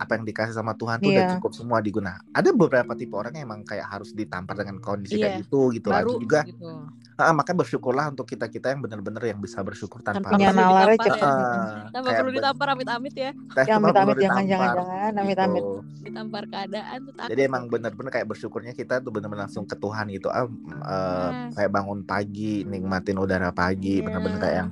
[0.00, 1.32] apa yang dikasih sama Tuhan tuh udah Iya.
[1.36, 2.24] cukup semua diguna.
[2.32, 5.88] Ada beberapa tipe orang yang emang kayak harus ditampar dengan kondisi Iya, kayak gitu gitu
[5.88, 6.40] baru lagi juga.
[6.48, 6.68] gitu.
[7.14, 10.60] Ah, makanya bersyukurlah untuk kita kita yang benar-benar yang bisa bersyukur tanpa Tanpa Punya perlu
[10.64, 11.28] nalarnya ditampar cepet.
[11.28, 11.90] ya.
[11.92, 13.30] Tanpa perlu ditampar amit-amit ya.
[13.52, 15.60] Ya cuma amit-amit perlu jangan jangan amit-amit.
[15.60, 15.74] gitu.
[16.00, 17.28] Ditampar keadaan tuh takut.
[17.28, 20.32] Jadi emang bener-bener kayak bersyukurnya kita tuh bener-bener langsung ke Tuhan gitu.
[20.32, 21.52] Eh, Yes.
[21.54, 24.04] kayak bangun pagi, nikmatin udara pagi, Iya.
[24.08, 24.70] bener-bener kayak yang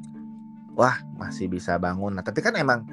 [0.72, 2.16] wah masih bisa bangun.
[2.16, 2.88] Nah tapi kan emang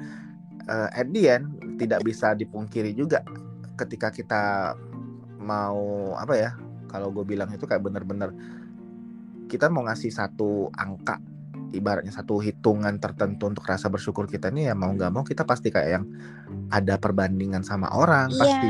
[0.64, 3.20] eh, at the end tidak bisa dipungkiri juga
[3.76, 4.72] ketika kita
[5.38, 6.50] mau apa ya?
[6.86, 8.30] Kalau gue bilang itu kayak bener-bener
[9.46, 11.20] kita mau ngasih satu angka
[11.66, 15.68] ibaratnya satu hitungan tertentu untuk rasa bersyukur kita ini ya mau nggak mau kita pasti
[15.68, 16.04] kayak yang
[16.70, 18.38] ada perbandingan sama orang Iya.
[18.38, 18.68] pasti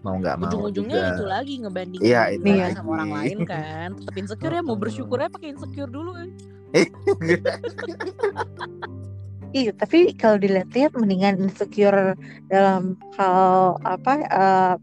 [0.00, 2.74] mau nggak mau Ujung-ujungnya itu lagi ngebandingin Iya, diri itu lagi.
[2.74, 3.88] sama orang lain kan.
[4.00, 6.28] Tetap insecure ya mau bersyukurnya pakai insecure dulu kan.
[9.58, 12.14] Iya, tapi kalau dilihat-lihat mendingan insecure
[12.46, 14.74] dalam hal apa eh,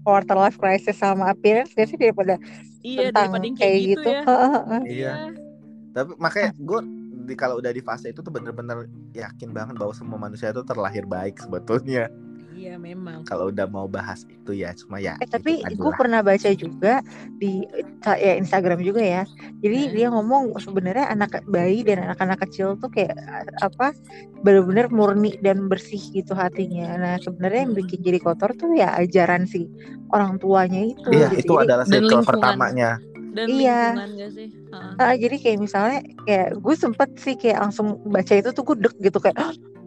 [0.00, 2.40] quarter life crisis sama appearance gak sih daripada
[2.80, 4.08] Iya tentang daripada kayak kayak gitu, gitu.
[4.08, 4.22] ya.
[4.24, 4.82] Heeh.
[4.88, 5.12] Iya.
[5.94, 6.80] tapi makanya gue
[7.24, 11.06] di kalau udah di fase itu tuh bener-bener yakin banget bahwa semua manusia itu terlahir
[11.06, 12.10] baik sebetulnya
[12.54, 13.22] Iya memang.
[13.24, 17.02] kalau udah mau bahas itu ya cuma ya Eh, tapi gue pernah baca juga
[17.34, 17.66] di
[18.06, 19.22] ya Instagram juga ya.
[19.58, 19.92] Jadi Hmm.
[19.92, 23.14] dia ngomong sebenarnya anak bayi dan anak-anak kecil tuh kayak
[23.58, 23.90] apa
[24.40, 26.94] benar-benar murni dan bersih gitu hatinya.
[26.94, 27.80] Nah sebenarnya yang Hmm.
[27.80, 29.66] bikin jadi kotor tuh ya ajaran si
[30.08, 31.08] orang tuanya itu.
[31.10, 31.40] iya gitu.
[31.40, 32.90] itu Jadi- adalah circle pertamanya
[33.34, 33.98] Dan Iya.
[34.14, 34.46] gak sih?
[34.46, 34.94] Heeh.
[34.94, 38.94] Ah, jadi kayak misalnya kayak gue sempet sih kayak langsung baca itu tuh gue deg
[39.00, 39.34] gitu kayak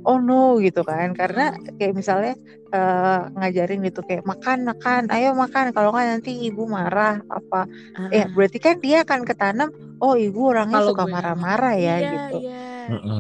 [0.04, 1.14] oh no gitu kan.
[1.14, 2.34] Karena kayak misalnya
[2.68, 5.72] eh, ngajarin gitu kayak makan makan ayo makan.
[5.72, 7.66] Kalau nggak nanti ibu marah apa.
[8.12, 8.30] Ya Ah.
[8.30, 11.14] berarti kan dia akan ketanam oh ibu orangnya Kalau suka gue.
[11.14, 12.38] marah-marah ya iya, gitu.
[12.44, 12.66] Iya.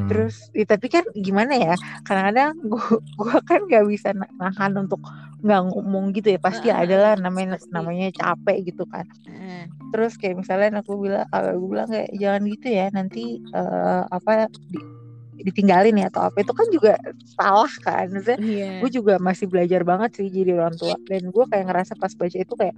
[0.07, 2.87] Terus ya, tapi kan gimana ya kadang-kadang gue
[3.19, 4.99] gue kan nggak bisa na- nahan untuk
[5.37, 6.39] nggak ngomong gitu ya.
[6.39, 7.69] Pasti Ah, adalah namanya pasti.
[7.71, 9.05] namanya capek gitu kan.
[9.27, 14.47] Eh, terus kayak misalnya aku bilang aku bilang kayak jangan gitu ya nanti eh, apa
[14.67, 14.96] di-
[15.41, 16.93] ditinggalin ya atau apa itu kan juga
[17.37, 18.09] salah kan.
[18.09, 18.81] Maksudnya, Iya.
[18.81, 20.97] gue juga masih belajar banget sih jadi orang tua.
[21.05, 22.75] Dan gue kayak ngerasa pas baca itu kayak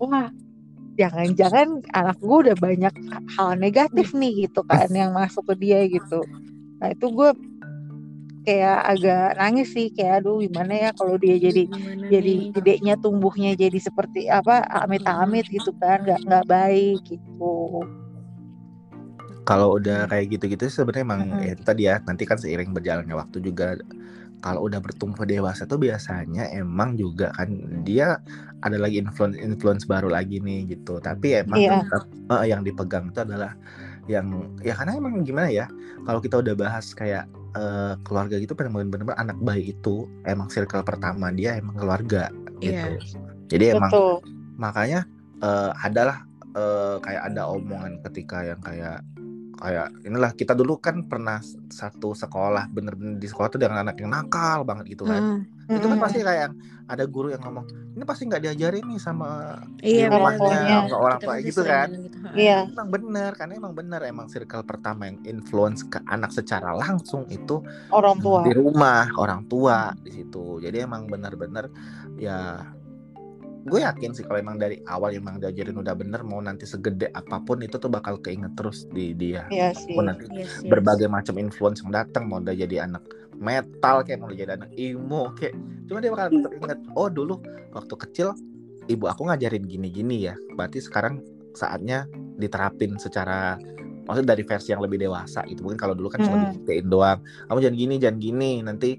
[0.00, 0.28] wah
[0.96, 2.94] jangan-jangan anak gue udah banyak
[3.36, 6.24] hal negatif nih gitu kan yang masuk ke dia gitu.
[6.80, 7.30] Nah itu gue
[8.40, 12.52] kayak agak nangis sih kayak aduh gimana ya kalau dia jadi Gimana jadi nih?
[12.56, 17.84] gedenya tumbuhnya jadi seperti apa amit-amit gitu kan nggak nggak baik gitu
[19.44, 21.42] kalau udah kayak gitu-gitu sebenarnya emang Mm-mm.
[21.44, 23.76] ya itu tadi ya nanti kan seiring berjalannya waktu juga
[24.40, 27.52] kalau udah bertumbuh dewasa tuh biasanya emang juga kan
[27.84, 28.20] dia
[28.64, 31.84] ada lagi influence influence baru lagi nih gitu tapi emang Iya.
[31.84, 32.02] tetap
[32.40, 33.52] eh, yang dipegang itu adalah
[34.08, 34.26] yang
[34.64, 35.66] ya karena emang gimana ya
[36.08, 41.28] kalau kita udah bahas kayak eh, keluarga gitu benar-benar anak bayi itu emang circle pertama
[41.32, 42.96] dia emang keluarga gitu Iya.
[43.48, 44.24] jadi emang betul
[44.56, 45.04] makanya
[45.40, 46.24] eh, adalah
[46.56, 49.04] eh, kayak ada omongan ketika yang kayak
[49.60, 54.10] kayak inilah kita dulu kan pernah satu sekolah bener-bener di sekolah tuh dengan anak yang
[54.10, 55.20] nakal banget gitu kan.
[55.20, 55.40] Heeh.
[55.70, 56.02] itu kan Mm-mm.
[56.02, 56.54] pasti kayak yang
[56.90, 57.62] ada guru yang ngomong
[57.94, 61.60] ini pasti nggak diajarin nih sama Iya di Orang rumahnya sama orang Kita tua gitu
[61.62, 61.88] kan.
[61.94, 62.16] gitu.
[62.34, 62.58] Iya.
[62.66, 67.62] Emang bener karena emang bener emang circle pertama yang influence ke anak secara langsung itu
[67.94, 68.42] orang tua.
[68.42, 70.58] di rumah orang tua di situ.
[70.58, 71.70] Jadi emang bener-bener
[72.18, 72.66] ya
[73.60, 77.44] gue yakin sih kalau emang dari awal emang diajarin udah bener mau nanti segede apa
[77.44, 79.44] pun itu tuh bakal keinget terus di dia.
[79.52, 79.92] Iya sih.
[79.92, 80.70] Walaupun nanti Yes, yes.
[80.70, 83.04] berbagai macam influence yang datang mau udah jadi anak
[83.36, 85.54] metal kayak mau udah jadi anak emo kayak
[85.88, 87.34] cuma dia bakal tetap inget oh dulu
[87.72, 88.28] waktu kecil
[88.88, 91.20] ibu aku ngajarin gini-gini ya berarti sekarang
[91.52, 92.08] saatnya
[92.40, 93.60] diterapin secara
[94.08, 95.62] maksudnya dari versi yang lebih dewasa gitu.
[95.62, 97.18] Mungkin kalau dulu kan cuma dibuktiin doang
[97.48, 98.90] kamu jangan gini jangan gini nanti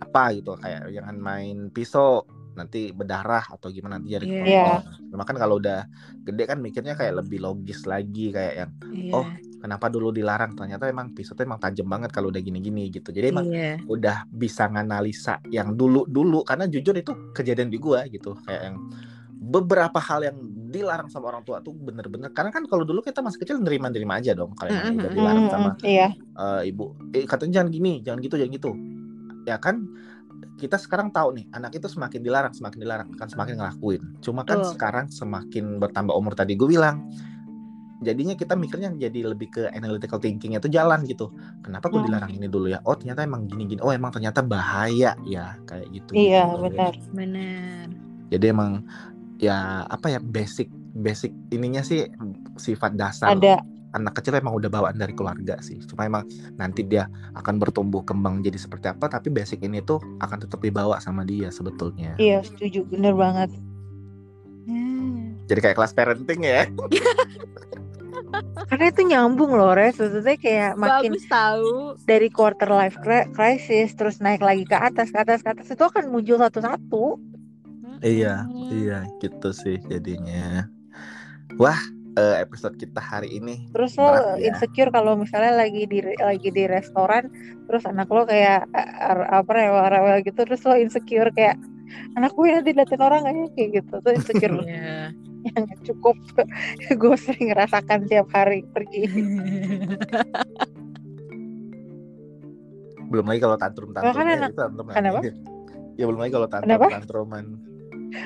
[0.00, 0.32] apa?
[0.36, 2.24] gitu kayak jangan main pisau
[2.60, 4.36] nanti berdarah atau gimana nanti jadi Iya.
[4.36, 4.80] kepotong.
[5.08, 5.88] Cuma kan kalau udah
[6.20, 9.12] gede kan mikirnya kayak lebih logis lagi kayak yang Iya.
[9.16, 9.26] oh,
[9.58, 13.08] kenapa dulu dilarang ternyata emang pisau tuh emang tajam banget kalau udah gini-gini gitu.
[13.08, 13.80] Jadi emang Iya.
[13.84, 18.76] udah bisa nganalisa yang dulu-dulu karena jujur itu kejadian di gua gitu kayak yang
[19.40, 20.36] beberapa hal yang
[20.70, 24.36] dilarang sama orang tua tuh bener-bener karena kan kalau dulu kita masih kecil nerima-nerima aja
[24.36, 28.20] dong kalau emang udah dilarang sama Mm-mm, iya eh, ibu eh katanya jangan gini jangan
[28.20, 28.70] gitu jangan gitu
[29.48, 29.76] ya kan
[30.56, 34.60] kita sekarang tahu nih anak itu semakin dilarang semakin dilarang akan semakin ngelakuin cuma kan
[34.60, 34.70] Betul.
[34.76, 37.08] sekarang semakin bertambah umur tadi gue bilang
[38.00, 41.28] jadinya kita mikirnya jadi lebih ke analytical thinkingnya itu jalan gitu
[41.60, 42.08] kenapa gue Hmm.
[42.08, 45.88] dilarang ini dulu ya oh ternyata emang gini gini oh emang ternyata bahaya ya kayak
[45.92, 46.60] gitu Iya, gitu.
[46.64, 46.92] benar.
[47.12, 47.86] Benar.
[48.32, 48.84] jadi emang
[49.36, 52.08] ya apa ya basic basic ininya sih
[52.56, 56.24] sifat dasar Ada anak kecil emang udah bawaan dari keluarga sih cuma emang
[56.54, 60.98] nanti dia akan bertumbuh kembang jadi seperti apa tapi basic ini tuh akan tetap dibawa
[60.98, 63.50] sama dia sebetulnya iya setuju bener banget.
[64.62, 65.34] Hmm.
[65.44, 66.66] jadi kayak kelas parenting ya
[68.70, 69.98] Karena itu nyambung loh, Res.
[69.98, 71.70] Maksudnya kayak makin Bagus tahu.
[72.06, 75.82] dari quarter life cri- crisis terus naik lagi ke atas, ke atas, ke atas itu
[75.82, 77.18] akan muncul satu-satu.
[78.00, 78.70] Iya, Hmm.
[78.70, 80.70] iya gitu sih jadinya.
[81.58, 81.76] Wah,
[82.12, 84.48] eh, episode kita hari ini Terus lo Berat ya.
[84.48, 87.30] insecure kalau misalnya lagi di lagi di restoran,
[87.64, 88.90] terus anak lo kayak eh,
[89.30, 91.54] apa rewel-rewel gitu, terus lo insecure kayak
[92.14, 95.14] anak gue nanti diliatin orang ya kayak gitu, tuh insecure Iya.
[95.48, 96.16] yang cukup.
[97.00, 99.08] gue sering ngerasakan tiap hari pergi.
[103.10, 105.20] belum lagi kalau tantrum tantrum Bahkan anak- tantrum kenapa?
[105.98, 106.86] Ya belum lagi kalau tantrum Kenapa?
[106.94, 107.44] tantruman.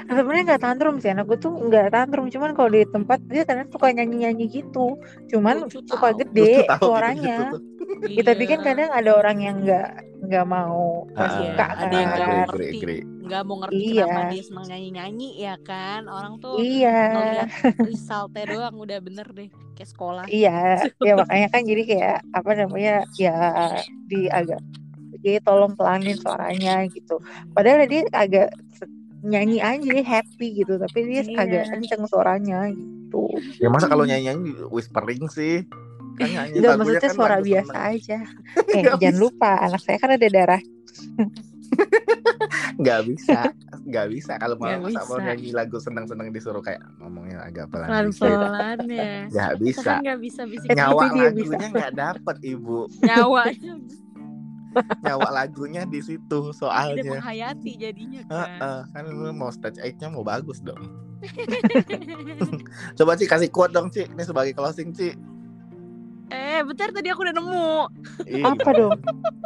[0.06, 3.68] Sebenarnya nggak tantrum sih, anak gue tuh nggak tantrum, cuman kalau di tempat dia kadang
[3.68, 4.96] suka nyanyi-nyanyi gitu,
[5.28, 7.36] cuman Lucu suka gede Lucu tahu suaranya.
[7.36, 7.62] gitu-gitu tuh.
[8.04, 8.66] Kita pikir Iya.
[8.66, 9.88] kadang ada orang yang nggak
[10.24, 12.16] nggak mau nggak Ah, suka ada yang kan.
[12.16, 12.54] nggak agree, ngerti.
[12.54, 13.02] agree, agree.
[13.24, 14.04] nggak mau ngerti Iya.
[14.04, 16.98] kenapa dia seneng nyanyi-nyanyi ya kan orang tuh Iya.
[17.88, 20.56] resultnya doang udah bener deh kayak sekolah Iya,
[21.00, 23.36] ya makanya kan jadi kayak apa namanya ya
[24.04, 24.60] di agak
[25.20, 27.16] jadi tolong pelanin suaranya gitu.
[27.52, 28.52] Padahal dia agak
[29.24, 31.40] nyanyi aja dia happy gitu, tapi dia Iya.
[31.40, 33.24] agak kenceng suaranya gitu.
[33.56, 35.64] Ya masa kalau nyanyi-nyanyi whispering sih?
[36.14, 37.90] Kan nyanyi Enggak maksudnya kan suara biasa seneng.
[37.90, 38.18] aja.
[38.70, 39.22] Eh Nggak jangan bisa.
[39.22, 40.62] lupa anak saya kan ada darah.
[42.74, 43.50] Nggak bisa,
[43.84, 45.26] nggak bisa kalau mau Nggak masa mau bisa.
[45.26, 48.22] nyanyi lagu seneng-seneng disuruh kayak ngomongnya agak pelan pelan dikit.
[48.22, 49.82] pelan ya Nggak bisa.
[49.84, 51.28] kan nggak bisa bisik Eh, Nyawa lagunya
[51.68, 52.78] nggak dapet ibu.
[53.00, 53.72] nyawanya
[55.00, 57.02] Nyawa lagunya di situ tidak soalnya.
[57.14, 60.82] menghayati jadinya kan Heeh, kan lu mau stage 8-nya mau bagus dong.
[62.96, 65.14] Coba Ci kasih quote dong Ci, ini sebagai closing Ci.
[66.26, 67.68] eh bentar tadi aku udah nemu
[68.42, 68.96] Apa dong?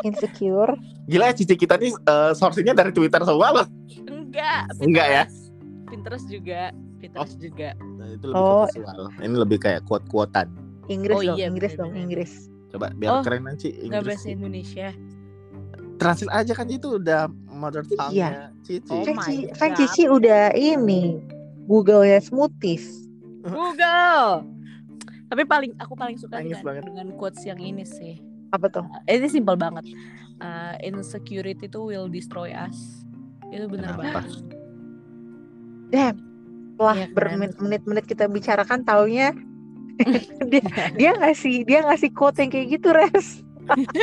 [0.01, 0.79] Insecure.
[1.05, 3.67] Gila ya Cici kita nih eh, sourcingnya dari Twitter semua loh.
[4.01, 5.25] enggak Enggak ya?
[5.87, 8.65] Pinterest juga Pinterest juga Nah, itu lebih Oh.
[8.65, 9.01] ke visual.
[9.19, 10.49] Ini lebih kayak quote-quotean.
[10.87, 12.03] Inggris Oh dong, iya, Inggris bener, dong, bener.
[12.05, 12.33] Inggris.
[12.69, 14.07] Coba biar Oh, keren Ci nggak Inggris.
[14.15, 14.89] bahasa Indonesia
[15.99, 18.87] Translate aja kan itu udah mother tongue-nya Cici.
[18.89, 19.71] Oh kan, my Cici, kan.
[19.75, 21.19] Cici udah ini
[21.67, 23.07] Google ya smoothies.
[23.43, 24.47] Google
[25.29, 26.83] tapi paling aku paling suka Nangis dengan, banget.
[26.89, 28.17] dengan quotes yang ini sih
[28.49, 28.85] Apa tuh?
[29.05, 29.85] Eh, ini simpel banget
[30.39, 33.03] Uh, insecurity itu will destroy us
[33.51, 34.39] itu benar banget
[35.91, 36.15] Damn.
[36.79, 37.15] Setelah Iya kan?
[37.19, 39.35] bermenit-menit kita bicarakan taunya
[40.55, 40.63] dia
[40.95, 43.43] dia ngasih dia ngasih quote yang kayak gitu res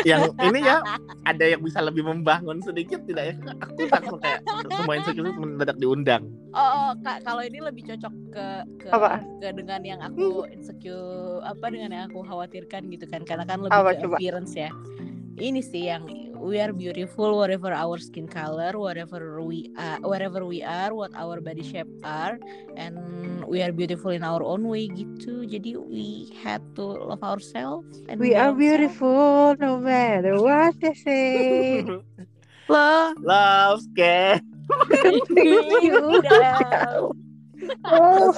[0.06, 0.82] yang ini ya
[1.26, 3.36] ada yang bisa lebih membangun sedikit tidak ya?
[3.66, 4.40] Aku langsung kayak
[4.72, 6.24] semua insecure itu mendadak diundang.
[6.56, 8.48] oh, oh, Kak, kalau ini lebih cocok ke
[8.80, 9.20] ke, Apa?
[9.44, 13.76] ke dengan yang aku insecure apa dengan yang aku khawatirkan gitu kan karena kan lebih
[13.76, 14.16] Apa, ke coba?
[14.18, 14.72] appearance ya
[15.36, 16.08] ini sih yang
[16.40, 21.40] we are beautiful whatever our skin color whatever we are wherever we are what our
[21.42, 22.38] body shape are
[22.76, 22.98] and
[23.46, 28.20] we are beautiful in our own way gitu jadi we had to love ourselves and
[28.20, 28.60] we are ourselves.
[28.60, 31.84] beautiful no matter what they say
[32.70, 34.42] love Love care.
[35.06, 37.14] you Down.
[37.86, 38.34] oh.